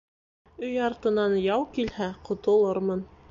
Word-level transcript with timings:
Өй 0.69 0.79
артынан 0.85 1.37
яу 1.47 1.67
килһә, 1.77 2.09
ҡотолормон 2.31 3.05